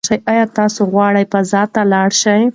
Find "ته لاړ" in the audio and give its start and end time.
1.73-2.09